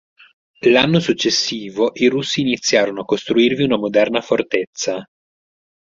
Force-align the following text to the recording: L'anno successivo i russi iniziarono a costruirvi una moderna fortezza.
L'anno 0.65 0.99
successivo 0.99 1.91
i 1.93 2.07
russi 2.07 2.41
iniziarono 2.41 3.01
a 3.01 3.05
costruirvi 3.05 3.61
una 3.61 3.77
moderna 3.77 4.19
fortezza. 4.19 5.05